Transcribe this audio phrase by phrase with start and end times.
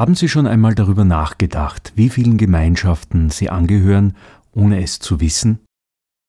[0.00, 4.16] Haben Sie schon einmal darüber nachgedacht, wie vielen Gemeinschaften Sie angehören,
[4.50, 5.60] ohne es zu wissen?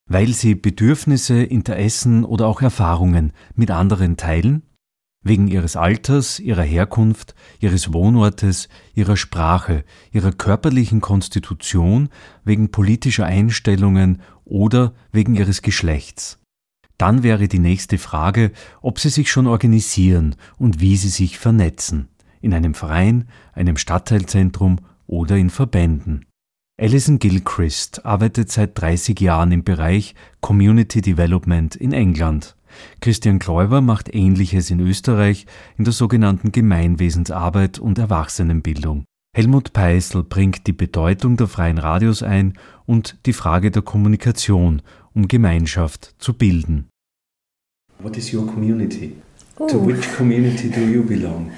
[0.10, 4.64] Weil Sie Bedürfnisse, Interessen oder auch Erfahrungen mit anderen teilen?
[5.24, 12.10] Wegen Ihres Alters, Ihrer Herkunft, Ihres Wohnortes, Ihrer Sprache, Ihrer körperlichen Konstitution,
[12.44, 16.40] wegen politischer Einstellungen oder wegen Ihres Geschlechts?
[16.98, 18.52] Dann wäre die nächste Frage,
[18.82, 22.10] ob Sie sich schon organisieren und wie Sie sich vernetzen.
[22.42, 24.78] In einem Verein, einem Stadtteilzentrum
[25.08, 26.26] oder in Verbänden.
[26.80, 32.56] Alison Gilchrist arbeitet seit 30 Jahren im Bereich Community Development in England.
[33.02, 35.46] Christian Kläuber macht Ähnliches in Österreich
[35.78, 39.06] in der sogenannten Gemeinwesensarbeit und Erwachsenenbildung.
[39.36, 44.82] Helmut Peißl bringt die Bedeutung der freien Radios ein und die Frage der Kommunikation,
[45.14, 46.90] um Gemeinschaft zu bilden.
[48.00, 49.16] What is your community?
[49.60, 49.68] Uh.
[49.68, 51.52] To which community do you belong?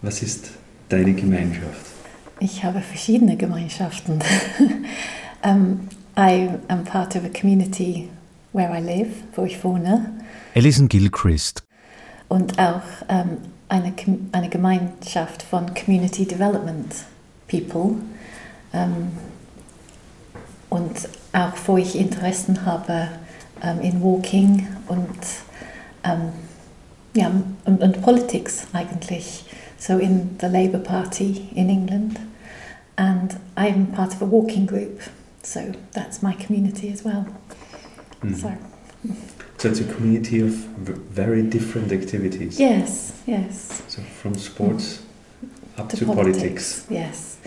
[0.00, 0.50] Was ist
[0.88, 1.86] deine Gemeinschaft?
[2.38, 4.20] Ich habe verschiedene Gemeinschaften.
[5.44, 8.08] um, I am part of a community
[8.52, 10.12] where I live, wo ich wohne.
[10.54, 11.64] Alison Gilchrist.
[12.28, 13.92] Und auch um, eine,
[14.32, 16.94] eine Gemeinschaft von Community Development
[17.48, 17.96] People.
[18.72, 19.10] Um,
[20.70, 23.08] und auch wo ich Interessen habe
[23.82, 25.08] in Walking und
[26.04, 26.32] um,
[27.14, 27.32] ja,
[27.64, 29.44] und, und Politics eigentlich.
[29.78, 32.18] So in the Labour Party in England,
[32.96, 35.00] and I'm part of a walking group,
[35.42, 37.26] so that's my community as well.
[38.20, 38.36] Mm.
[38.36, 38.58] So.
[39.58, 42.60] So it's a community of very different activities.
[42.60, 43.82] Yes, yes.
[43.88, 45.02] So from sports
[45.44, 45.80] mm.
[45.80, 46.82] up to, to politics.
[46.82, 46.86] politics.
[46.90, 47.38] Yes.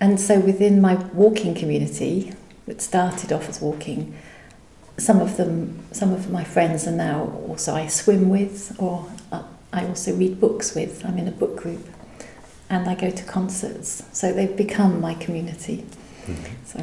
[0.00, 2.32] And so within my walking community,
[2.66, 4.14] that started off as walking,
[4.96, 9.10] some of them, some of my friends are now also I swim with, or
[9.74, 11.04] I also read books with.
[11.04, 11.84] I'm in a book group,
[12.70, 14.04] and I go to concerts.
[14.12, 15.84] So they've become my community.
[16.26, 16.36] Mhm.
[16.64, 16.78] So.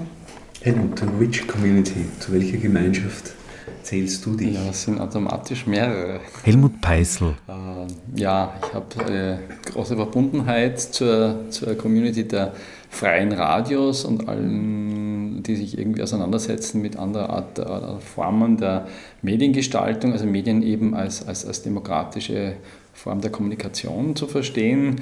[0.61, 3.34] Helmut, to which community, zu welcher Gemeinschaft
[3.81, 4.53] zählst du dich?
[4.53, 6.19] Ja, es sind automatisch mehrere.
[6.44, 7.34] Helmut Peißl.
[7.47, 9.40] Äh, ja, ich habe eine
[9.72, 12.53] große Verbundenheit zur, zur Community der
[12.90, 18.88] freien Radios und allen, die sich irgendwie auseinandersetzen mit anderer Art der Formen der
[19.22, 22.57] Mediengestaltung, also Medien eben als, als, als demokratische
[23.01, 25.01] Form der Kommunikation zu verstehen.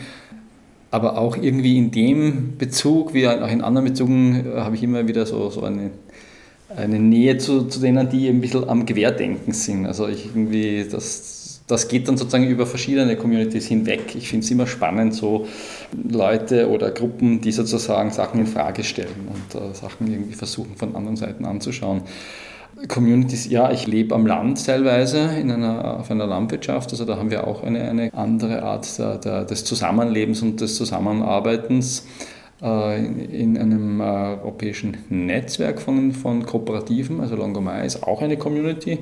[0.90, 5.08] Aber auch irgendwie in dem Bezug, wie auch in anderen Bezügen, äh, habe ich immer
[5.08, 5.92] wieder so, so eine,
[6.76, 9.86] eine Nähe zu, zu denen, die ein bisschen am Querdenken sind.
[9.86, 14.16] Also ich irgendwie, das, das geht dann sozusagen über verschiedene Communities hinweg.
[14.16, 15.46] Ich finde es immer spannend, so
[16.10, 20.96] Leute oder Gruppen, die sozusagen Sachen in Frage stellen und äh, Sachen irgendwie versuchen von
[20.96, 22.02] anderen Seiten anzuschauen.
[22.88, 27.30] Communities, ja, ich lebe am Land teilweise in einer, auf einer Landwirtschaft, also da haben
[27.30, 32.06] wir auch eine, eine andere Art der, der, des Zusammenlebens und des Zusammenarbeitens
[32.62, 38.38] äh, in, in, einem äh, europäischen Netzwerk von, von Kooperativen, also Longomai ist auch eine
[38.38, 39.00] Community.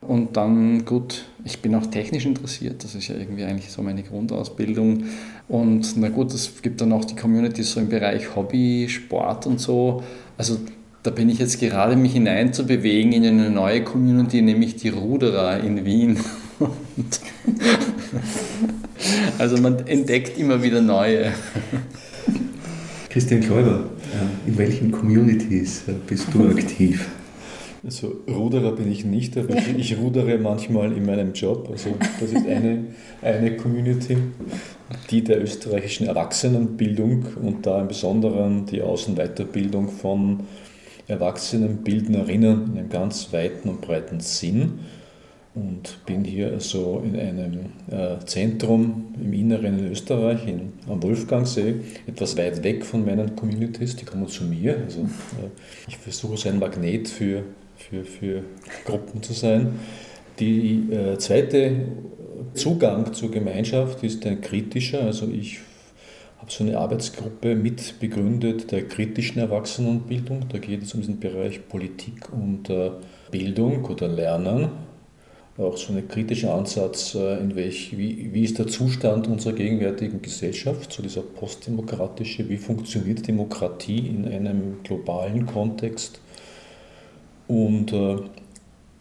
[0.00, 4.02] Und dann, gut, ich bin auch technisch interessiert, das ist ja irgendwie eigentlich so meine
[4.02, 5.04] Grundausbildung.
[5.48, 9.60] Und na gut, es gibt dann auch die Communities so im Bereich Hobby, Sport und
[9.60, 10.02] so.
[10.36, 10.58] Also
[11.02, 15.84] da bin ich jetzt gerade mich hineinzubewegen in eine neue Community, nämlich die Ruderer in
[15.84, 16.18] Wien.
[19.38, 21.32] also man entdeckt immer wieder neue.
[23.10, 23.84] Christian Kläuber,
[24.46, 27.08] in welchen Communities bist du aktiv?
[27.84, 31.68] Also Ruderer bin ich nicht, aber ich, ich rudere manchmal in meinem Job.
[31.70, 32.86] Also das ist eine,
[33.22, 34.16] eine Community,
[35.10, 40.40] die der österreichischen Erwachsenenbildung und da im Besonderen die Außenweiterbildung von
[41.08, 44.80] Erwachsenenbildnerinnen in einem ganz weiten und breiten Sinn
[45.54, 51.74] und bin hier also in einem äh, Zentrum im Inneren in Österreich, in, am Wolfgangsee,
[52.06, 54.76] etwas weit weg von meinen Communities, die kommen zu mir.
[54.84, 55.48] Also, äh,
[55.88, 57.42] ich versuche so ein Magnet für,
[57.76, 58.42] für, für
[58.84, 59.72] Gruppen zu sein.
[60.38, 61.72] Die äh, zweite
[62.54, 65.60] Zugang zur Gemeinschaft ist ein kritischer, also ich
[66.48, 70.46] so eine Arbeitsgruppe mit begründet der kritischen Erwachsenenbildung.
[70.48, 72.90] Da geht es um den Bereich Politik und äh,
[73.30, 74.68] Bildung oder Lernen.
[75.56, 80.22] Auch so ein kritischer Ansatz, äh, in welch, wie, wie ist der Zustand unserer gegenwärtigen
[80.22, 86.20] Gesellschaft, so dieser postdemokratische, wie funktioniert Demokratie in einem globalen Kontext.
[87.48, 88.16] Und äh,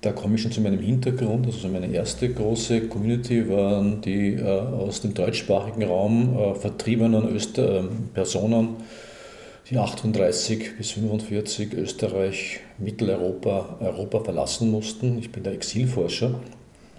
[0.08, 1.46] da komme ich schon zu meinem Hintergrund.
[1.48, 7.82] Also meine erste große Community waren die äh, aus dem deutschsprachigen Raum äh, vertriebenen Öster
[7.82, 7.84] äh,
[8.14, 8.78] Personen,
[9.70, 15.20] die 38 bis 45 Österreich, Mitteleuropa, Europa verlassen mussten.
[15.20, 16.40] Ich bin der Exilforscher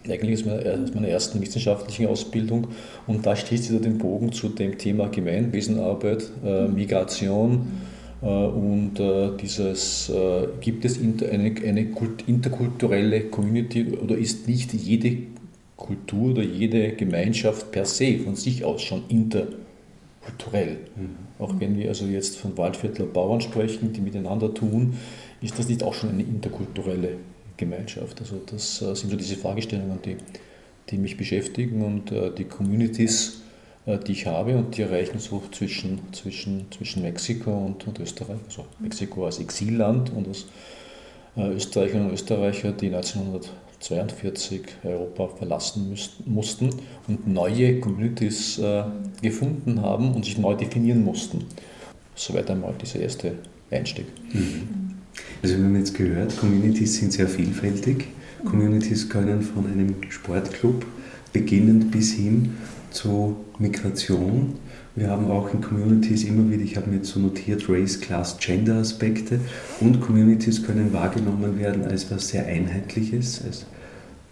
[0.06, 2.68] eigentlich aus meiner ersten wissenschaftlichen Ausbildung.
[3.06, 9.30] Und da schließt wieder den Bogen zu dem Thema Gemeinwesenarbeit, äh, Migration äh, und äh,
[9.40, 11.86] dieses, äh, gibt es eine, eine
[12.26, 15.18] interkulturelle Community oder ist nicht jede
[15.76, 20.78] Kultur oder jede Gemeinschaft per se von sich aus schon interkulturell?
[20.96, 21.28] Mhm.
[21.38, 24.94] Auch wenn wir also jetzt von Waldviertler Bauern sprechen, die miteinander tun,
[25.40, 27.10] ist das nicht auch schon eine interkulturelle
[27.56, 28.20] Gemeinschaft?
[28.20, 30.16] Also das äh, sind so diese Fragestellungen, die,
[30.90, 33.37] die mich beschäftigen und äh, die Communities, äh,
[33.96, 38.38] die ich habe und die erreichen so zwischen, zwischen, zwischen Mexiko und, und Österreich.
[38.46, 40.46] Also Mexiko als Exilland und als
[41.36, 45.96] Österreicherinnen und Österreicher, die 1942 Europa verlassen
[46.26, 46.70] mussten
[47.06, 48.60] und neue Communities
[49.22, 51.44] gefunden haben und sich neu definieren mussten.
[52.14, 53.34] Soweit einmal dieser erste
[53.70, 54.06] Einstieg.
[54.32, 54.88] Mhm.
[55.42, 58.08] Also wir haben jetzt gehört, Communities sind sehr vielfältig.
[58.44, 60.84] Communities können von einem Sportclub
[61.32, 62.56] beginnend bis hin
[62.98, 64.54] zu Migration.
[64.96, 68.38] Wir haben auch in Communities immer wieder, ich habe mir jetzt so notiert, Race, Class,
[68.38, 69.38] Gender Aspekte
[69.80, 73.66] und Communities können wahrgenommen werden als was sehr Einheitliches, als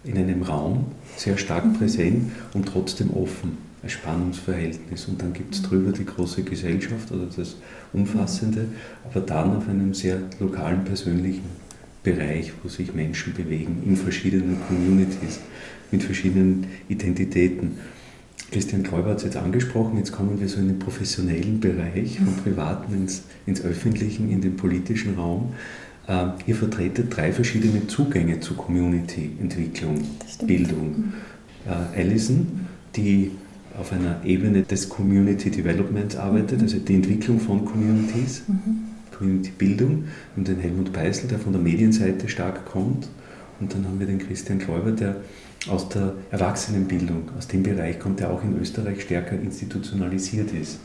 [0.02, 0.86] in einem Raum,
[1.16, 6.42] sehr stark präsent und trotzdem offen ein Spannungsverhältnis und dann gibt es drüber die große
[6.42, 7.54] Gesellschaft oder das
[7.92, 8.66] Umfassende,
[9.04, 11.44] aber dann auf einem sehr lokalen, persönlichen
[12.02, 15.38] Bereich, wo sich Menschen bewegen in verschiedenen Communities,
[15.92, 17.78] mit verschiedenen Identitäten.
[18.50, 22.36] Christian Kräuber hat es jetzt angesprochen, jetzt kommen wir so in den professionellen Bereich, vom
[22.36, 25.54] Privaten ins, ins Öffentlichen, in den politischen Raum.
[26.08, 30.04] Ähm, ihr vertretet drei verschiedene Zugänge zur Community-Entwicklung,
[30.46, 31.12] Bildung.
[31.66, 33.32] Äh, Alison, die
[33.76, 38.84] auf einer Ebene des Community Development arbeitet, also die Entwicklung von Communities, mhm.
[39.18, 40.04] Community-Bildung
[40.36, 43.08] und den Helmut Beißel, der von der Medienseite stark kommt.
[43.58, 45.16] Und dann haben wir den Christian Kläuber, der
[45.68, 50.78] aus der Erwachsenenbildung, aus dem Bereich kommt, der auch in Österreich stärker institutionalisiert ist.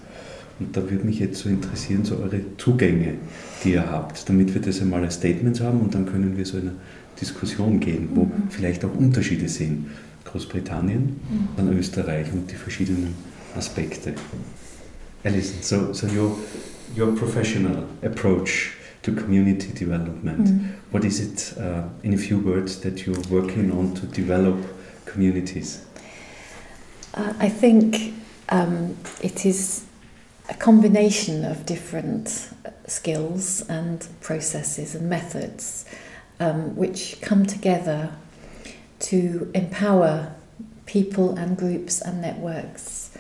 [0.60, 3.16] Und da würde mich jetzt so interessieren, so eure Zugänge,
[3.64, 6.58] die ihr habt, damit wir das einmal als Statements haben und dann können wir so
[6.58, 6.76] in eine
[7.20, 8.50] Diskussion gehen, wo mhm.
[8.50, 9.88] vielleicht auch Unterschiede sind.
[10.26, 11.48] Großbritannien, mhm.
[11.58, 13.16] dann Österreich und die verschiedenen
[13.58, 14.14] Aspekte.
[15.24, 16.38] Alison, so, so your,
[16.98, 18.72] your professional approach
[19.04, 20.76] to community development, mm.
[20.92, 24.58] what is it, uh, in a few words, that you're working on to develop
[25.06, 25.86] communities?
[27.14, 28.14] Uh, I think
[28.50, 29.86] um, it is
[30.50, 32.50] a combination of different
[32.88, 35.86] skills and processes and methods
[36.40, 38.12] um, which come together
[39.00, 40.34] to empower
[40.86, 43.12] people and groups and networks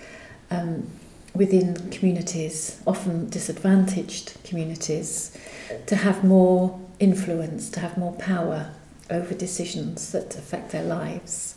[0.49, 0.87] um,
[1.33, 5.37] within communities, often disadvantaged communities,
[5.85, 8.71] to have more influence, to have more power
[9.09, 11.55] over decisions that affect their lives.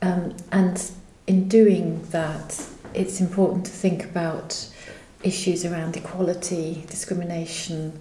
[0.00, 0.90] Um, and
[1.26, 2.64] in doing that,
[2.94, 4.68] it's important to think about
[5.22, 7.98] issues around equality, discrimination,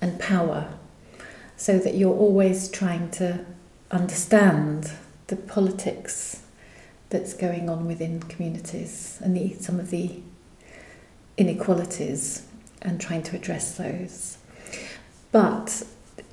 [0.00, 0.72] and power,
[1.56, 3.44] so that you're always trying to
[3.90, 4.90] understand
[5.28, 6.42] the politics
[7.10, 10.20] that's going on within communities and the, some of the
[11.36, 12.46] inequalities
[12.82, 14.38] and trying to address those.
[15.32, 15.82] But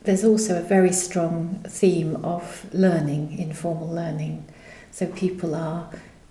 [0.04, 4.46] there's also a very strong theme of learning, informal learning.
[4.92, 5.90] So people are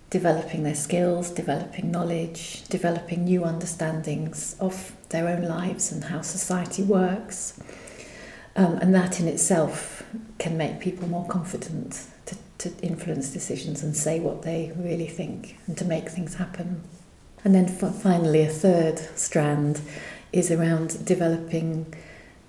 [0.09, 6.83] developing their skills, developing knowledge, developing new understandings of their own lives and how society
[6.83, 7.59] works.
[8.55, 10.03] Um, and that in itself
[10.37, 12.05] can make people more confident
[12.63, 16.83] to, influence decisions and say what they really think and to make things happen.
[17.43, 19.81] And then finally, a third strand
[20.31, 21.93] is around developing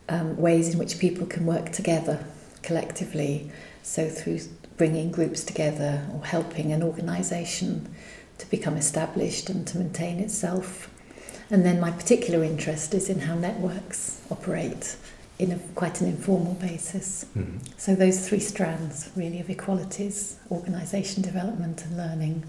[0.08, 2.24] um, ways in which people can work together
[2.62, 3.50] collectively.
[3.82, 4.40] So, through
[4.76, 7.94] bringing groups together or helping an organisation
[8.38, 10.90] to become established and to maintain itself.
[11.50, 14.96] And then, my particular interest is in how networks operate
[15.38, 17.26] in a, quite an informal basis.
[17.36, 17.58] Mm-hmm.
[17.76, 22.44] So those three strands really of equalities, organisation development and learning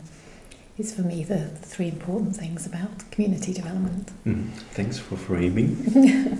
[0.78, 4.12] is for me the, the three important things about community development.
[4.26, 4.50] Mm-hmm.
[4.74, 5.78] Thanks for framing.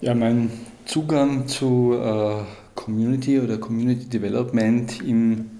[0.00, 0.50] ja, mein
[0.84, 2.44] Zugang zu äh,
[2.74, 5.50] Community oder Community Development im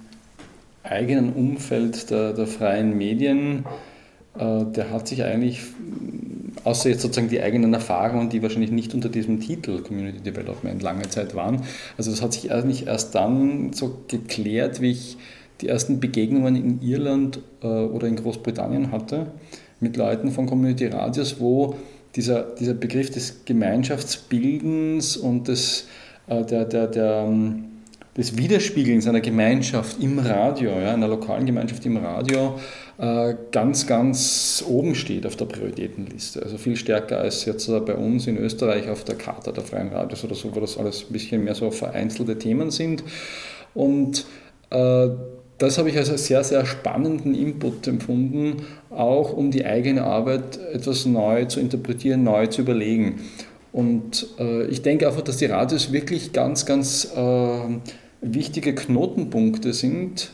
[0.82, 3.64] eigenen Umfeld der, der freien Medien,
[4.38, 5.60] äh, der hat sich eigentlich
[6.64, 11.08] außer jetzt sozusagen die eigenen Erfahrungen, die wahrscheinlich nicht unter diesem Titel Community Development lange
[11.08, 11.62] Zeit waren.
[11.96, 15.16] Also das hat sich eigentlich erst dann so geklärt, wie ich
[15.60, 19.26] die ersten Begegnungen in Irland äh, oder in Großbritannien hatte
[19.80, 21.74] mit Leuten von Community Radios, wo
[22.16, 25.86] dieser, dieser Begriff des Gemeinschaftsbildens und des,
[26.26, 27.64] äh, der, der, der, ähm,
[28.16, 32.58] des Widerspiegelns einer Gemeinschaft im Radio, ja, einer lokalen Gemeinschaft im Radio,
[33.50, 36.42] ganz, ganz oben steht auf der Prioritätenliste.
[36.42, 40.22] Also viel stärker als jetzt bei uns in Österreich auf der Charta der Freien Radios
[40.22, 43.02] oder so, wo das alles ein bisschen mehr so vereinzelte Themen sind.
[43.72, 44.26] Und
[44.68, 45.08] äh,
[45.60, 51.04] das habe ich als sehr, sehr spannenden Input empfunden, auch um die eigene Arbeit etwas
[51.04, 53.20] neu zu interpretieren, neu zu überlegen.
[53.70, 57.58] Und äh, ich denke einfach, dass die Radios wirklich ganz, ganz äh,
[58.22, 60.32] wichtige Knotenpunkte sind,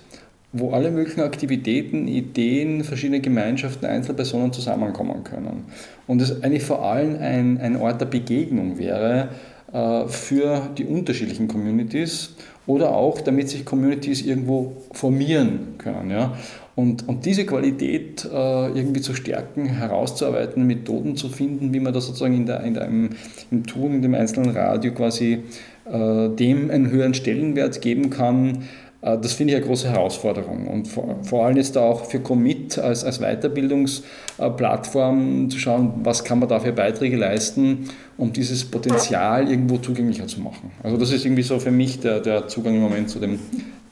[0.59, 5.65] wo alle möglichen Aktivitäten, Ideen, verschiedene Gemeinschaften, Einzelpersonen zusammenkommen können.
[6.07, 9.29] Und es eigentlich vor allem ein, ein Ort der Begegnung wäre
[9.73, 12.35] äh, für die unterschiedlichen Communities
[12.67, 16.11] oder auch damit sich Communities irgendwo formieren können.
[16.11, 16.37] Ja?
[16.75, 22.07] Und, und diese Qualität äh, irgendwie zu stärken, herauszuarbeiten, Methoden zu finden, wie man das
[22.07, 23.11] sozusagen in der, in der, im,
[23.51, 25.43] im Tun, in dem einzelnen Radio quasi
[25.91, 28.65] äh, dem einen höheren Stellenwert geben kann,
[29.03, 30.67] das finde ich eine große Herausforderung.
[30.67, 36.25] Und vor, vor allem ist da auch für Commit als, als Weiterbildungsplattform zu schauen, was
[36.25, 40.71] kann man da für Beiträge leisten, um dieses Potenzial irgendwo zugänglicher zu machen.
[40.83, 43.39] Also das ist irgendwie so für mich der, der Zugang im Moment zu dem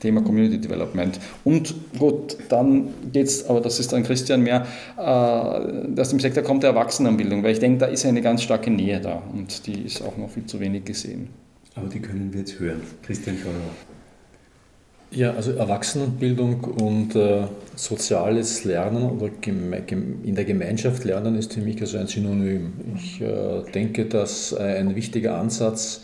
[0.00, 1.20] Thema Community Development.
[1.44, 4.66] Und gut, dann geht es, aber das ist dann Christian mehr,
[4.98, 8.70] äh, aus dem Sektor kommt der Erwachsenenbildung, weil ich denke, da ist eine ganz starke
[8.70, 11.28] Nähe da und die ist auch noch viel zu wenig gesehen.
[11.74, 12.82] Aber die können wir jetzt hören.
[13.02, 13.93] Christian Schauer.
[15.14, 21.80] Ja, also Erwachsenenbildung und äh, soziales Lernen oder in der Gemeinschaft lernen ist für mich
[21.80, 22.72] also ein Synonym.
[22.96, 26.02] Ich äh, denke, dass ein wichtiger Ansatz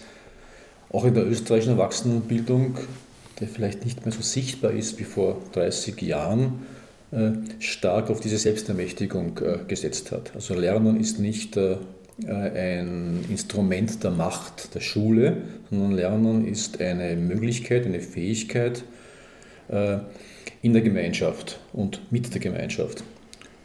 [0.92, 2.78] auch in der österreichischen Erwachsenenbildung,
[3.40, 6.66] der vielleicht nicht mehr so sichtbar ist wie vor 30 Jahren,
[7.10, 10.30] äh, stark auf diese Selbstermächtigung äh, gesetzt hat.
[10.36, 11.78] Also Lernen ist nicht äh,
[12.28, 15.38] ein Instrument der Macht der Schule,
[15.68, 18.99] sondern Lernen ist eine Möglichkeit, eine Fähigkeit, äh,
[20.62, 23.04] in der Gemeinschaft und mit der Gemeinschaft.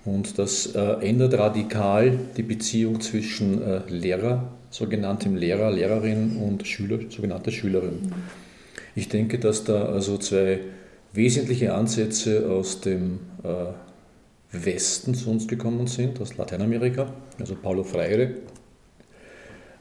[0.05, 6.99] Und das äh, ändert radikal die Beziehung zwischen äh, Lehrer, sogenanntem Lehrer, Lehrerin und Schüler,
[7.09, 8.03] sogenannte Schülerin.
[8.03, 8.13] Mhm.
[8.93, 10.59] Ich denke, dass da also zwei
[11.11, 13.19] wesentliche Ansätze aus dem
[14.51, 17.07] Westen zu uns gekommen sind, aus Lateinamerika,
[17.37, 18.35] also Paulo Freire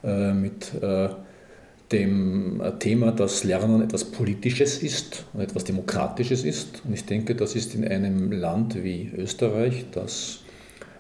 [0.03, 0.73] mit
[1.95, 6.83] dem äh, Thema, dass Lernen etwas Politisches ist und etwas Demokratisches ist.
[6.85, 10.41] Und ich denke, das ist in einem Land wie Österreich, das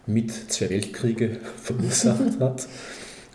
[0.06, 2.68] mit zwei Weltkriege verursacht hat,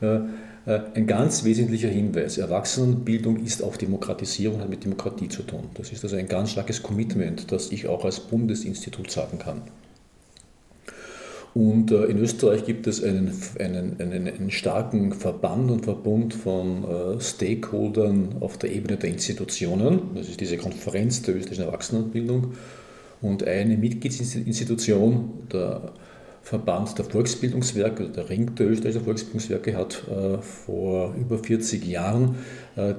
[0.02, 0.20] äh,
[0.66, 2.38] äh, ein ganz wesentlicher Hinweis.
[2.38, 5.66] Erwachsenenbildung ist auch Demokratisierung, hat mit Demokratie zu tun.
[5.74, 9.62] Das ist also ein ganz starkes Commitment, das ich auch als Bundesinstitut sagen kann.
[11.60, 16.86] Und äh, in Österreich gibt es einen, einen, einen, einen, starken Verband und Verbund von
[16.86, 20.12] äh, Stakeholdern auf der Ebene der Institutionen.
[20.16, 22.54] Das ist diese Konferenz der österreichischen Erwachsenenbildung.
[23.22, 25.92] Und eine Mitgliedsinstitution, der
[26.44, 32.36] Verband der Volksbildungswerke, der Ring der österreichischen Volksbildungswerke, hat äh, vor über 40 Jahren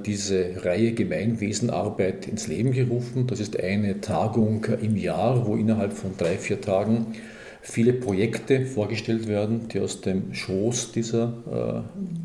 [0.05, 3.25] diese Reihe Gemeinwesenarbeit ins Leben gerufen.
[3.25, 7.15] Das ist eine Tagung im Jahr, wo innerhalb von drei, vier Tagen
[7.61, 11.83] viele Projekte vorgestellt werden, die aus dem Schoß dieser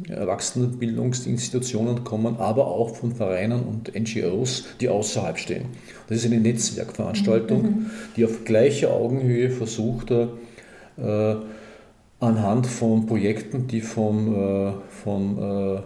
[0.08, 5.66] äh, Erwachsenenbildungsinstitutionen kommen, aber auch von Vereinen und NGOs, die außerhalb stehen.
[6.08, 7.86] Das ist eine Netzwerkveranstaltung, mhm.
[8.16, 10.26] die auf gleicher Augenhöhe versucht, äh,
[12.20, 15.82] anhand von Projekten, die von, äh, von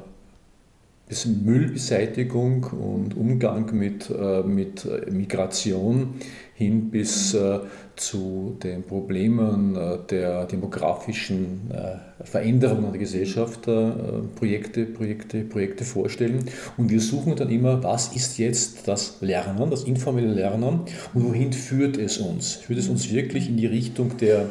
[1.11, 6.15] äh, Müllbeseitigung und Umgang mit, äh, mit Migration
[6.61, 7.61] hin bis äh,
[7.97, 13.93] zu den Problemen äh, der demografischen äh, Veränderungen der Gesellschaft äh,
[14.37, 16.45] Projekte, Projekte, Projekte vorstellen.
[16.77, 21.55] Und wir suchen dann immer, was ist jetzt das Lernen, das informelle Lernen und wohin
[21.55, 22.53] führt es uns?
[22.53, 24.51] Führt es uns wirklich in die Richtung der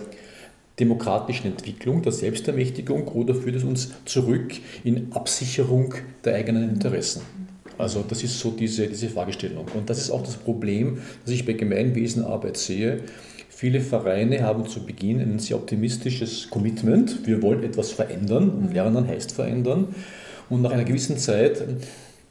[0.80, 5.94] demokratischen Entwicklung, der Selbstermächtigung oder führt es uns zurück in Absicherung
[6.26, 7.22] der eigenen Interessen?
[7.80, 9.66] Also das ist so diese, diese Fragestellung.
[9.74, 13.00] Und das ist auch das Problem, das ich bei Gemeinwesenarbeit sehe.
[13.50, 17.26] Viele Vereine haben zu Beginn ein sehr optimistisches Commitment.
[17.26, 19.96] Wir wollen etwas verändern und Lernen heißt verändern.
[20.50, 21.64] Und nach einer gewissen Zeit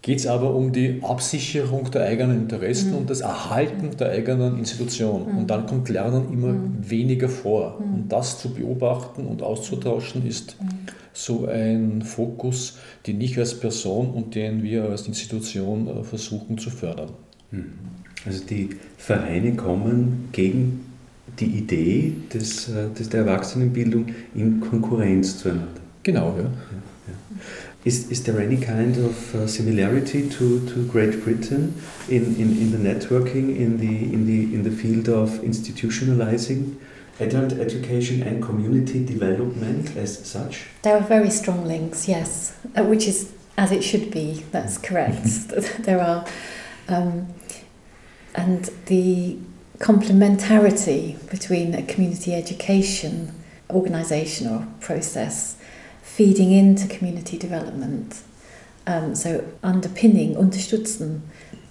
[0.03, 2.99] geht es aber um die Absicherung der eigenen Interessen mhm.
[2.99, 5.31] und das Erhalten der eigenen Institution.
[5.31, 5.39] Mhm.
[5.39, 6.79] Und dann kommt Lernen immer mhm.
[6.89, 7.79] weniger vor.
[7.79, 10.57] Und das zu beobachten und auszutauschen ist
[11.13, 16.71] so ein Fokus, den ich als Person und den wir als Institution äh, versuchen zu
[16.71, 17.11] fördern.
[17.51, 17.73] Mhm.
[18.25, 20.85] Also die Vereine kommen gegen
[21.41, 25.81] die Idee des, äh, des der Erwachsenenbildung in Konkurrenz zueinander.
[26.03, 26.45] Genau, ja.
[26.45, 26.51] ja,
[27.85, 32.71] Is, is there any kind of uh, similarity to, to Great Britain in, in, in
[32.73, 36.77] the networking, in the, in, the, in the field of institutionalizing
[37.21, 40.67] adult education and community development as such?
[40.83, 45.49] There are very strong links, yes, uh, which is as it should be, that's correct.
[45.81, 46.25] there are.
[46.89, 47.35] Um,
[48.35, 49.37] and the
[49.79, 53.35] complementarity between a community education
[53.71, 55.58] organisation or process
[56.15, 58.23] feeding into community development.
[58.87, 61.23] Um, so underpinning, unterstützen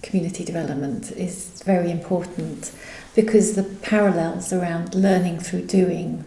[0.02, 2.72] community development is very important
[3.14, 6.24] because the parallels around learning through doing,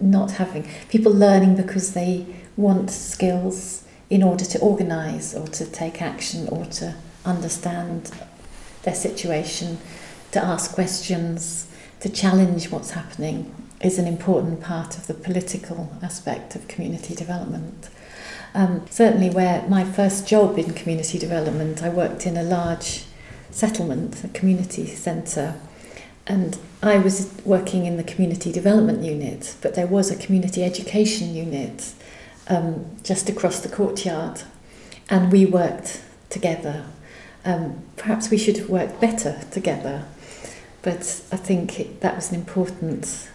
[0.00, 2.26] not having people learning because they
[2.56, 8.10] want skills in order to organise or to take action or to understand
[8.82, 9.78] their situation,
[10.32, 11.68] to ask questions,
[12.00, 17.88] to challenge what's happening is an important part of the political aspect of community development.
[18.54, 23.04] Um, certainly, where my first job in community development, I worked in a large
[23.50, 25.54] settlement, a community centre,
[26.26, 31.34] and I was working in the community development unit, but there was a community education
[31.34, 31.92] unit
[32.48, 34.42] um, just across the courtyard,
[35.08, 36.86] and we worked together.
[37.44, 40.04] Um, perhaps we should have worked better together,
[40.82, 43.29] but I think it, that was an important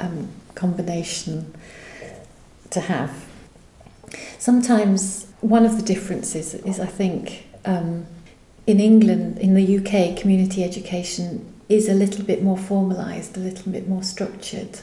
[0.00, 1.54] um, combination
[2.70, 3.26] to have.
[4.38, 8.06] Sometimes one of the differences is, I think, um,
[8.66, 13.72] in England, in the UK, community education is a little bit more formalised, a little
[13.72, 14.80] bit more structured.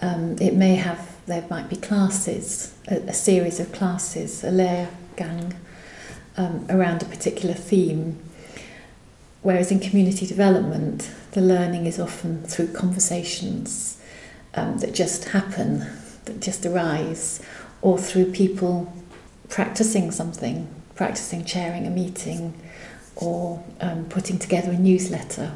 [0.00, 5.54] Um, it may have, there might be classes, a, a series of classes, a lehrgang
[6.36, 8.18] um, around a particular theme.
[9.42, 13.98] Whereas in community development, the learning is often through conversations
[14.54, 15.86] um, that just happen,
[16.24, 17.40] that just arise,
[17.82, 18.92] or through people
[19.48, 22.60] practicing something, practicing chairing a meeting,
[23.16, 25.54] or um, putting together a newsletter.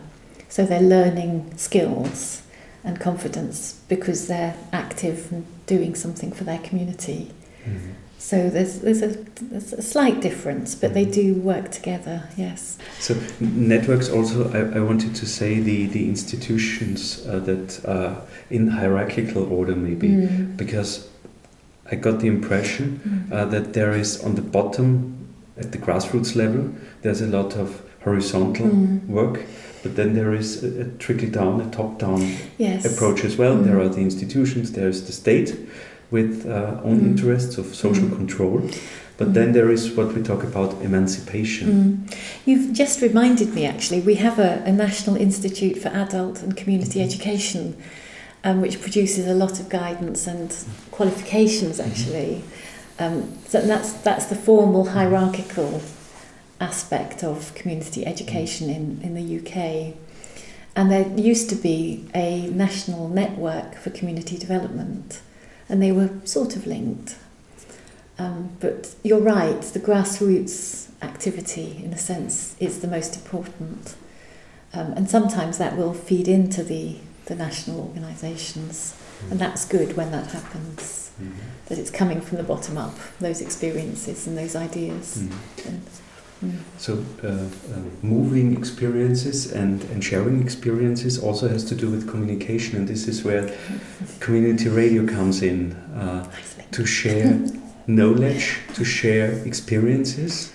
[0.49, 2.43] So they're learning skills
[2.85, 7.33] and confidence because they're active and doing something for their community.
[7.65, 7.93] Mm-hmm.
[8.23, 9.09] So there's there's a,
[9.43, 12.29] there's a slight difference, but they do work together.
[12.37, 12.79] Yes.
[13.01, 14.49] So networks also.
[14.53, 20.09] I, I wanted to say the the institutions uh, that are in hierarchical order maybe
[20.09, 20.57] mm.
[20.57, 21.09] because
[21.91, 23.33] I got the impression mm.
[23.33, 25.27] uh, that there is on the bottom
[25.59, 29.07] at the grassroots level there's a lot of horizontal mm.
[29.07, 29.41] work
[29.83, 32.85] but then there is a, a trickle down a top down yes.
[32.85, 33.85] approach as well there mm.
[33.85, 35.55] are the institutions there's the state
[36.13, 37.07] with uh, own mm.
[37.07, 38.17] interests of social mm.
[38.17, 38.61] control.
[39.17, 39.35] But mm.
[39.35, 42.07] then there is what we talk about emancipation.
[42.45, 47.01] You've just reminded me actually, we have a, a National Institute for Adult and Community
[47.01, 47.09] mm-hmm.
[47.09, 47.83] Education,
[48.45, 50.55] um, which produces a lot of guidance and
[50.91, 52.45] qualifications actually.
[52.99, 55.81] Um, so that's, that's the formal hierarchical
[56.61, 59.97] aspect of community education in, in the UK.
[60.77, 65.21] And there used to be a national network for community development
[65.69, 67.17] and they were sort of linked.
[68.19, 73.97] Um, but you're right, the grassroots activity, in a sense, is the most important.
[74.75, 78.95] Um, and sometimes that will feed into the, the national organisations,
[79.31, 81.11] and that's good when that happens.
[81.21, 81.33] Mm-hmm.
[81.67, 85.19] That it's coming from the bottom up, those experiences and those ideas.
[85.19, 85.69] Mm-hmm.
[85.69, 85.83] And,
[86.77, 87.47] so, uh, uh,
[88.03, 93.23] moving experiences and, and sharing experiences also has to do with communication, and this is
[93.23, 93.55] where
[94.19, 96.29] community radio comes in uh,
[96.73, 97.39] to share
[97.87, 100.53] knowledge, to share experiences.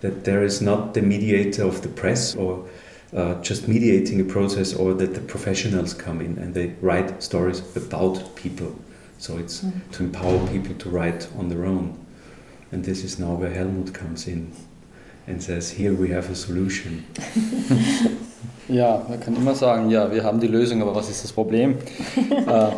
[0.00, 2.68] That there is not the mediator of the press or
[3.14, 7.60] uh, just mediating a process, or that the professionals come in and they write stories
[7.76, 8.74] about people.
[9.18, 9.72] So, it's mm.
[9.92, 11.98] to empower people to write on their own.
[12.72, 14.52] And this is now where Helmut comes in
[15.26, 17.04] and says, here we have a solution.
[18.68, 21.76] ja, man kann immer sagen, ja, wir haben die Lösung, aber was ist das Problem?
[22.46, 22.70] äh,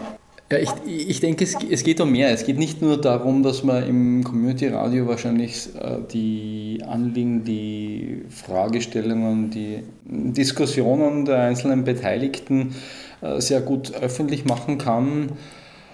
[0.51, 2.31] ja, ich, ich denke, es, es geht um mehr.
[2.31, 8.23] Es geht nicht nur darum, dass man im Community Radio wahrscheinlich äh, die Anliegen, die
[8.31, 12.75] Fragestellungen, die Diskussionen der einzelnen Beteiligten
[13.21, 15.33] äh, sehr gut öffentlich machen kann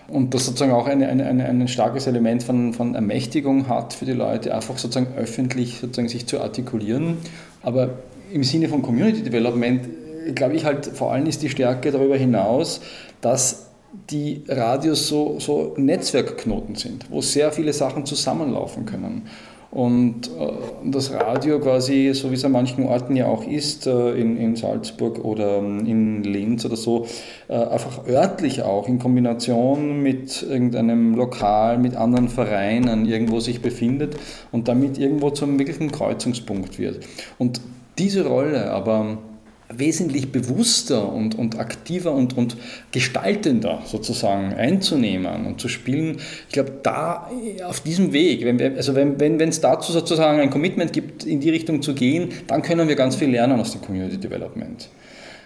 [0.09, 4.05] und das sozusagen auch eine, eine, eine, ein starkes Element von, von Ermächtigung hat für
[4.05, 7.17] die Leute, einfach sozusagen öffentlich sozusagen sich zu artikulieren.
[7.63, 7.99] Aber
[8.33, 9.89] im Sinne von Community Development
[10.35, 12.81] glaube ich halt vor allem ist die Stärke darüber hinaus,
[13.21, 13.71] dass
[14.11, 19.29] die Radios so, so Netzwerkknoten sind, wo sehr viele Sachen zusammenlaufen können.
[19.75, 20.53] Und äh,
[20.85, 24.55] das Radio quasi, so wie es an manchen Orten ja auch ist, äh, in, in
[24.55, 27.07] Salzburg oder ähm, in Linz oder so,
[27.49, 34.17] äh, einfach örtlich auch in Kombination mit irgendeinem Lokal, mit anderen Vereinen irgendwo sich befindet
[34.53, 37.01] und damit irgendwo zum wirklichen Kreuzungspunkt wird.
[37.39, 37.61] Und
[37.99, 39.19] diese Rolle aber
[39.69, 42.57] wesentlich bewusster und, und aktiver und, und
[42.93, 46.19] gestaltender sozusagen einzunehmen und zu spielen.
[46.49, 47.31] Ich glaube, da
[47.65, 51.41] auf diesem Weg, wenn wir, also wenn wenn es dazu sozusagen ein Commitment gibt, in
[51.41, 54.89] die Richtung zu gehen, dann können wir ganz viel lernen aus dem Community Development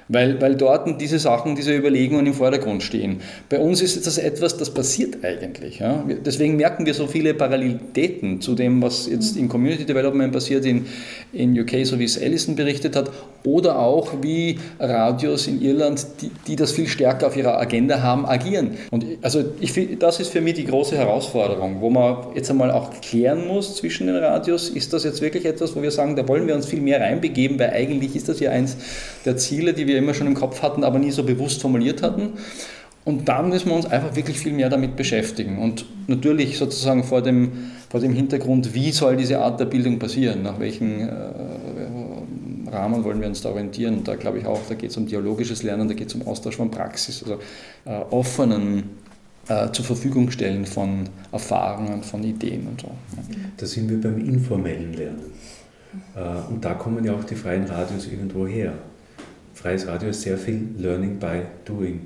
[0.09, 3.21] weil, weil dort diese Sachen, diese Überlegungen im Vordergrund stehen.
[3.49, 5.79] Bei uns ist das etwas, das passiert eigentlich.
[5.81, 6.05] Ja?
[6.25, 10.87] Deswegen merken wir so viele Parallelitäten zu dem, was jetzt im Community Development passiert in,
[11.33, 13.11] in UK, so wie es Allison berichtet hat,
[13.45, 18.27] oder auch wie Radios in Irland, die, die das viel stärker auf ihrer Agenda haben,
[18.27, 18.73] agieren.
[18.91, 22.91] Und also ich, das ist für mich die große Herausforderung, wo man jetzt einmal auch
[23.01, 26.47] klären muss zwischen den Radios, ist das jetzt wirklich etwas, wo wir sagen, da wollen
[26.47, 28.77] wir uns viel mehr reinbegeben, weil eigentlich ist das ja eins
[29.25, 32.35] der Ziele, die wir immer schon im Kopf hatten, aber nie so bewusst formuliert hatten.
[33.05, 35.59] Und dann müssen wir uns einfach wirklich viel mehr damit beschäftigen.
[35.59, 37.53] Und natürlich sozusagen vor dem,
[37.89, 41.13] vor dem Hintergrund, wie soll diese Art der Bildung passieren, nach welchen äh,
[42.71, 43.99] Rahmen wollen wir uns da orientieren.
[43.99, 46.27] Und da glaube ich auch, da geht es um dialogisches Lernen, da geht es um
[46.27, 47.39] Austausch von Praxis, also
[47.87, 48.91] äh, offenen
[49.49, 52.91] äh, zur Verfügung stellen von Erfahrungen, von Ideen und so.
[53.57, 55.33] Da sind wir beim informellen Lernen.
[56.15, 58.75] Äh, und da kommen ja auch die freien Radios irgendwo her.
[59.61, 62.03] Freies Radio ist sehr viel Learning by Doing.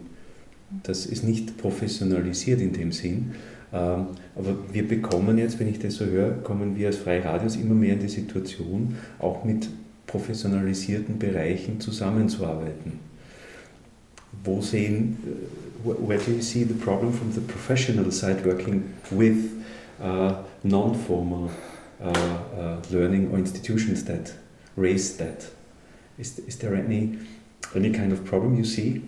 [0.84, 3.32] Das ist nicht professionalisiert in dem Sinn,
[3.74, 7.56] ähm, aber wir bekommen jetzt, wenn ich das so höre, kommen wir als Freie Radios
[7.56, 9.68] immer mehr in die Situation, auch mit
[10.06, 13.00] professionalisierten Bereichen zusammenzuarbeiten.
[14.44, 15.18] Wo sehen,
[15.84, 19.36] uh, where do you see the problem from the professional side working with
[20.02, 21.50] uh, non-formal
[22.00, 24.32] uh, uh, learning or institutions that
[24.74, 25.50] raise that?
[26.18, 27.18] Is, is there any
[27.74, 29.02] any kind of problem you see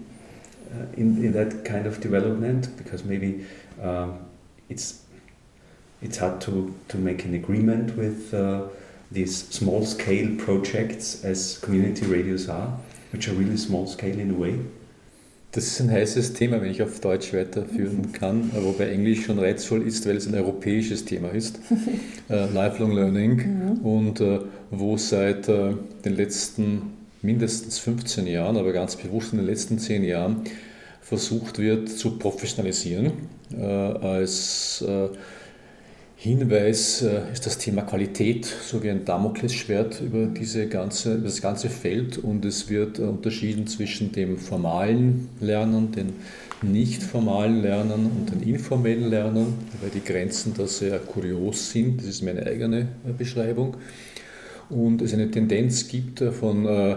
[0.73, 2.77] uh, in, in that kind of development?
[2.77, 3.45] Because maybe
[3.83, 4.19] um,
[4.69, 5.05] it's
[6.03, 8.63] it's hard to, to make an agreement with uh,
[9.11, 12.77] these small scale projects as community radios are,
[13.13, 14.59] which are really small scale in a way.
[15.53, 19.87] Das ist ein heißes Thema, wenn ich auf Deutsch weiterführen kann, wobei Englisch schon reizvoll
[19.87, 21.61] ist, weil es ein europäisches Thema ist.
[22.29, 23.79] äh, Lifelong Learning mhm.
[23.87, 24.41] und äh,
[24.73, 26.83] wo seit äh, den letzten
[27.25, 30.43] mindestens 15 Jahren, aber ganz bewusst in den letzten 10 Jahren
[31.01, 33.13] versucht wird zu professionalisieren.
[33.53, 35.09] Äh, als äh,
[36.17, 41.69] Hinweis äh, ist das Thema Qualität so wie ein Damoklesschwert über, diese ganze, das ganze
[41.69, 46.15] Feld und es wird unterschieden zwischen dem formalen Lernen, den
[46.63, 52.01] nicht formalen Lernen und den informellen Lernen, weil die Grenzen da sehr kurios sind.
[52.01, 53.77] Das ist meine eigene Beschreibung
[54.71, 56.97] und es eine Tendenz gibt äh, von äh,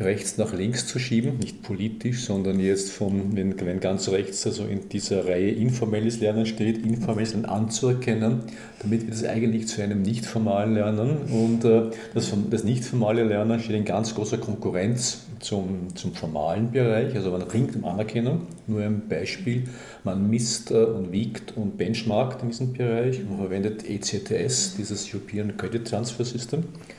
[0.00, 4.64] rechts nach links zu schieben, nicht politisch, sondern jetzt von, wenn, wenn ganz rechts also
[4.64, 8.42] in dieser Reihe informelles Lernen steht, informelles Lernen anzuerkennen,
[8.80, 13.24] damit wird es eigentlich zu einem nicht formalen Lernen und äh, das, das nicht formale
[13.24, 18.42] Lernen steht in ganz großer Konkurrenz zum, zum formalen Bereich, also man ringt um Anerkennung,
[18.68, 19.64] nur ein Beispiel,
[20.04, 25.84] man misst und wiegt und benchmarkt in diesem Bereich, man verwendet ECTS, dieses European Credit
[25.84, 26.60] Transfer System.
[26.60, 26.97] äh,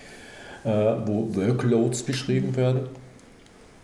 [0.63, 2.81] wo Workloads beschrieben werden.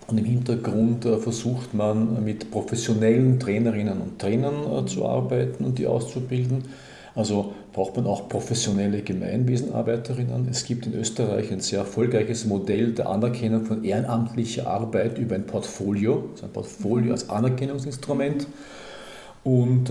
[0.07, 5.79] Und im Hintergrund äh, versucht man mit professionellen Trainerinnen und Trainern äh, zu arbeiten und
[5.79, 6.65] die auszubilden.
[7.15, 10.47] Also braucht man auch professionelle Gemeinwesenarbeiterinnen.
[10.51, 15.45] Es gibt in Österreich ein sehr erfolgreiches Modell der Anerkennung von ehrenamtlicher Arbeit über ein
[15.45, 18.47] Portfolio, also ein Portfolio als Anerkennungsinstrument.
[19.45, 19.89] Und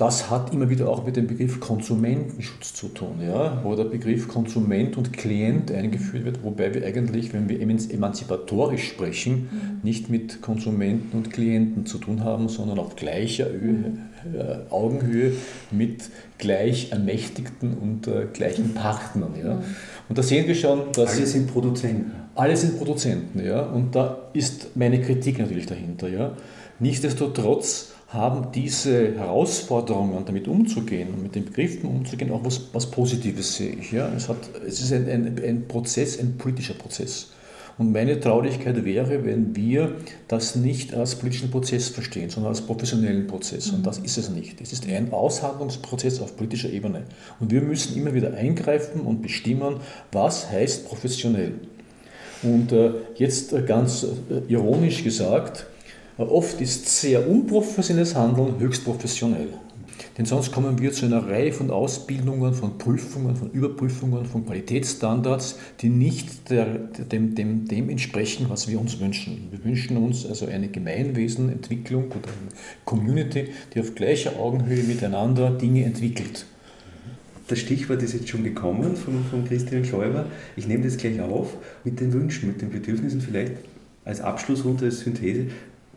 [0.00, 4.28] das hat immer wieder auch mit dem Begriff Konsumentenschutz zu tun, ja, wo der Begriff
[4.28, 9.80] Konsument und Klient eingeführt wird, wobei wir eigentlich, wenn wir emanzipatorisch sprechen, mhm.
[9.82, 13.98] nicht mit Konsumenten und Klienten zu tun haben, sondern auf gleicher Höhe,
[14.32, 15.32] äh, Augenhöhe
[15.70, 16.08] mit
[16.38, 19.34] gleich Ermächtigten und äh, gleichen Partnern.
[19.38, 19.56] Ja.
[19.56, 19.64] Mhm.
[20.08, 21.14] Und da sehen wir schon, dass.
[21.14, 22.12] Alle sind Produzenten.
[22.34, 23.60] Alle sind Produzenten, ja.
[23.60, 26.32] Und da ist meine Kritik natürlich dahinter, ja.
[26.78, 33.54] Nichtsdestotrotz haben diese Herausforderungen, damit umzugehen und mit den Begriffen umzugehen, auch was, was Positives
[33.54, 33.92] sehe ich.
[33.92, 34.08] Ja?
[34.14, 37.28] Es, hat, es ist ein, ein, ein Prozess, ein politischer Prozess.
[37.78, 39.94] Und meine Traurigkeit wäre, wenn wir
[40.28, 43.70] das nicht als politischen Prozess verstehen, sondern als professionellen Prozess.
[43.70, 44.60] Und das ist es nicht.
[44.60, 47.04] Es ist ein Aushandlungsprozess auf politischer Ebene.
[47.38, 49.76] Und wir müssen immer wieder eingreifen und bestimmen,
[50.12, 51.54] was heißt professionell.
[52.42, 55.66] Und äh, jetzt äh, ganz äh, ironisch gesagt,
[56.28, 59.48] Oft ist sehr unprofessionelles Handeln höchst professionell.
[60.18, 65.58] Denn sonst kommen wir zu einer Reihe von Ausbildungen, von Prüfungen, von Überprüfungen, von Qualitätsstandards,
[65.80, 69.48] die nicht der, dem, dem, dem entsprechen, was wir uns wünschen.
[69.50, 72.50] Wir wünschen uns also eine Gemeinwesenentwicklung oder eine
[72.84, 76.44] Community, die auf gleicher Augenhöhe miteinander Dinge entwickelt.
[77.48, 80.26] Das Stichwort ist jetzt schon gekommen von, von Christian Schäuber.
[80.56, 83.20] Ich nehme das gleich auf mit den Wünschen, mit den Bedürfnissen.
[83.20, 83.52] Vielleicht
[84.04, 85.46] als Abschlussrunde, als Synthese.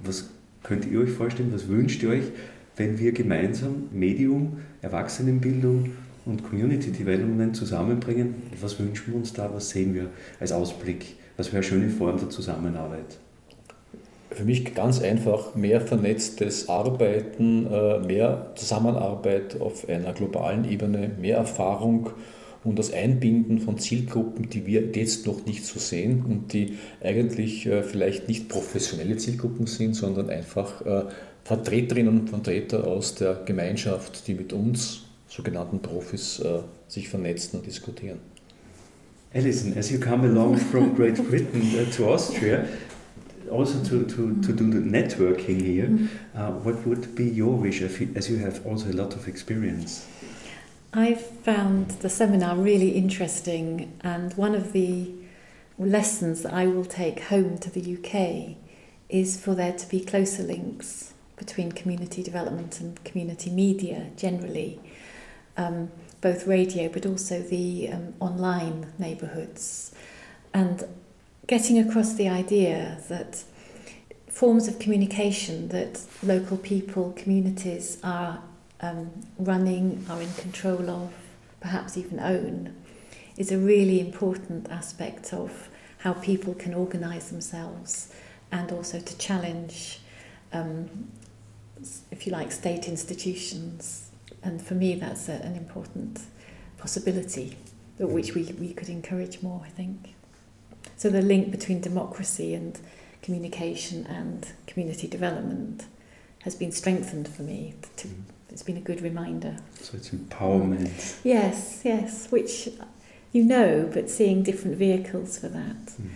[0.05, 0.29] Was
[0.63, 1.51] könnt ihr euch vorstellen?
[1.53, 2.31] Was wünscht ihr euch
[2.75, 5.91] wenn wir gemeinsam Medium, Erwachsenenbildung
[6.25, 8.35] und Community Development zusammenbringen.
[8.61, 9.49] Was wünschen wir uns da?
[9.53, 10.07] Was sehen wir
[10.39, 11.15] als Ausblick?
[11.37, 13.17] Was wäre eine schöne Form der Zusammenarbeit?
[14.31, 21.37] Für mich ganz einfach mehr vernetztes Arbeiten, äh, mehr Zusammenarbeit auf einer globalen Ebene, mehr
[21.37, 22.09] Erfahrung
[22.63, 27.65] und das Einbinden von Zielgruppen, die wir jetzt noch nicht so sehen und die eigentlich
[27.65, 31.03] äh, vielleicht nicht professionelle Zielgruppen sind, sondern einfach äh,
[31.43, 37.65] Vertreterinnen und Vertreter aus der Gemeinschaft, die mit uns, sogenannten Profis, äh, sich vernetzen und
[37.65, 38.19] diskutieren.
[39.33, 42.65] Alison, as you come along from Great Britain uh, to Austria,
[43.51, 46.07] also to, to, to do the networking here, mm-hmm.
[46.37, 50.05] uh, what would be your wish as you have also a lot of experience?
[50.95, 55.11] I found the seminar really interesting, and one of the
[55.79, 58.57] lessons that I will take home to the UK
[59.09, 64.79] is for there to be closer links between community development and community media generally,
[65.57, 69.95] um, both radio but also the um, online neighbourhoods,
[70.53, 70.83] and
[71.47, 73.43] getting across the idea that
[74.27, 78.43] forms of communication that local people, communities are
[78.83, 81.13] um, running, are in control of,
[81.59, 82.75] perhaps even own,
[83.37, 85.69] is a really important aspect of
[85.99, 88.13] how people can organise themselves
[88.51, 89.99] and also to challenge
[90.51, 91.07] um,
[92.11, 94.09] if you like, state institutions.
[94.43, 96.19] And for me, that's a, an important
[96.77, 97.57] possibility,
[97.97, 100.15] but which we, we could encourage more, I think.
[100.97, 102.79] So the link between democracy and
[103.21, 105.85] communication and community development
[106.39, 107.75] has been strengthened for me.
[107.97, 108.21] To, mm.
[108.53, 109.57] It's been a good reminder.
[109.81, 111.19] So it's empowerment.
[111.23, 112.69] Yes, yes, which
[113.33, 115.85] you know, but seeing different vehicles for that.
[115.99, 116.09] Mm.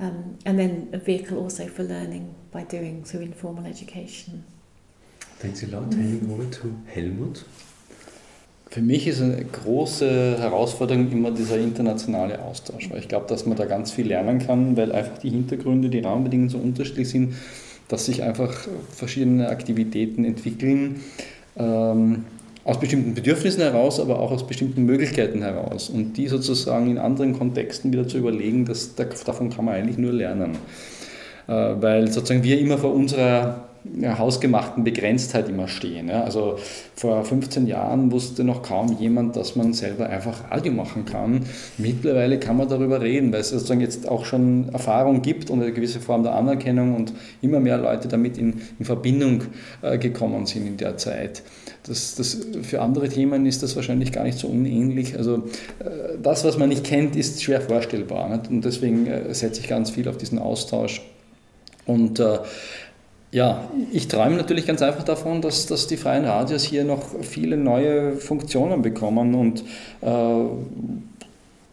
[0.00, 4.44] Um, and then a vehicle also for learning by doing through informal education.
[5.38, 5.92] Thanks a lot.
[5.92, 7.44] Handing over to Helmut.
[8.70, 13.56] Für mich ist eine große Herausforderung immer dieser internationale Austausch, weil ich glaube, dass man
[13.56, 17.34] da ganz viel lernen kann, weil einfach die Hintergründe, die Rahmenbedingungen so unterschiedlich sind,
[17.88, 18.52] dass sich einfach
[18.90, 21.02] verschiedene Aktivitäten entwickeln.
[21.56, 22.24] Ähm,
[22.64, 25.90] aus bestimmten Bedürfnissen heraus, aber auch aus bestimmten Möglichkeiten heraus.
[25.90, 30.12] Und die sozusagen in anderen Kontexten wieder zu überlegen, das, davon kann man eigentlich nur
[30.12, 30.56] lernen.
[31.46, 33.68] Äh, weil sozusagen wir immer vor unserer
[34.02, 36.08] hausgemachten Begrenztheit immer stehen.
[36.08, 36.24] Ja.
[36.24, 36.58] Also
[36.94, 41.42] vor 15 Jahren wusste noch kaum jemand, dass man selber einfach Radio machen kann.
[41.76, 45.72] Mittlerweile kann man darüber reden, weil es sozusagen jetzt auch schon Erfahrung gibt und eine
[45.72, 49.42] gewisse Form der Anerkennung und immer mehr Leute damit in, in Verbindung
[49.82, 51.42] äh, gekommen sind in der Zeit.
[51.86, 55.16] Das, das, für andere Themen ist das wahrscheinlich gar nicht so unähnlich.
[55.18, 55.44] Also
[55.80, 58.30] äh, das, was man nicht kennt, ist schwer vorstellbar.
[58.30, 58.48] Nicht?
[58.48, 61.02] Und deswegen äh, setze ich ganz viel auf diesen Austausch.
[61.86, 62.38] Und äh,
[63.34, 67.56] ja, ich träume natürlich ganz einfach davon, dass, dass die freien Radios hier noch viele
[67.56, 69.64] neue Funktionen bekommen und
[70.02, 70.44] äh,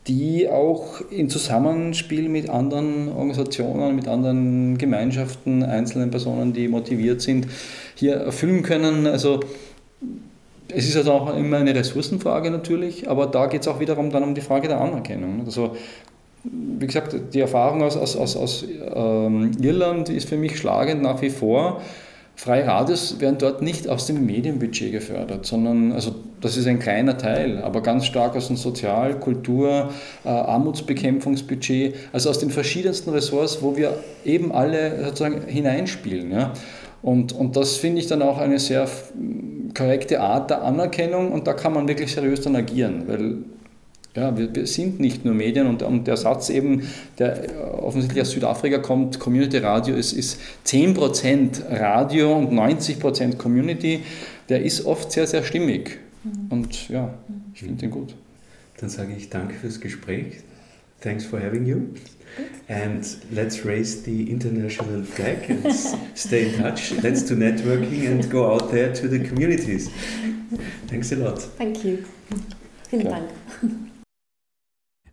[0.08, 7.46] die auch in Zusammenspiel mit anderen Organisationen, mit anderen Gemeinschaften, einzelnen Personen, die motiviert sind,
[7.94, 9.06] hier erfüllen können.
[9.06, 9.42] Also
[10.70, 14.24] es ist also auch immer eine Ressourcenfrage natürlich, aber da geht es auch wiederum dann
[14.24, 15.44] um die Frage der Anerkennung.
[15.46, 15.78] Also
[16.44, 21.22] wie gesagt, die Erfahrung aus, aus, aus, aus ähm, Irland ist für mich schlagend nach
[21.22, 21.82] wie vor.
[22.36, 27.18] Freie Radios werden dort nicht aus dem Medienbudget gefördert, sondern, also das ist ein kleiner
[27.18, 29.92] Teil, aber ganz stark aus dem Sozial-, Kultur-,
[30.26, 36.32] äh, Armutsbekämpfungsbudget, also aus den verschiedensten Ressorts, wo wir eben alle sozusagen hineinspielen.
[36.32, 36.54] Ja.
[37.04, 38.88] Und, und das finde ich dann auch eine sehr
[39.78, 43.36] korrekte Art der Anerkennung und da kann man wirklich seriös dann agieren, weil
[44.16, 48.32] ja, wir, wir, sind nicht nur Medien und, und, der Satz eben, der offensichtlich aus
[48.32, 54.02] Südafrika kommt, Community Radio ist, ist 10% Radio und 90% Community,
[54.50, 56.00] der ist oft sehr, sehr stimmig.
[56.24, 56.32] Mhm.
[56.50, 57.14] Und ja,
[57.54, 58.16] ich finde den gut.
[58.80, 60.42] Dann sage ich danke fürs Gespräch.
[61.00, 61.78] Thanks for having you.
[62.68, 65.74] And let's raise the international flag and
[66.16, 66.94] stay in touch.
[67.02, 69.90] Let's do networking and go out there to the communities.
[70.88, 71.40] Thanks a lot.
[71.58, 72.00] Thank you.
[72.90, 73.30] Vielen Dank.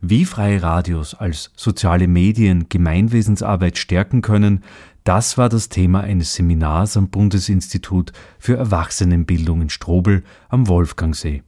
[0.01, 4.63] Wie freie Radios als soziale Medien Gemeinwesensarbeit stärken können,
[5.03, 11.41] Das war das Thema eines Seminars am Bundesinstitut für Erwachsenenbildung in Strobel am Wolfgangsee.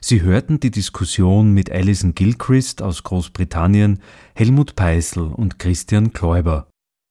[0.00, 4.00] Sie hörten die Diskussion mit Alison Gilchrist aus Großbritannien,
[4.34, 6.71] Helmut Peißl und Christian Kläuber.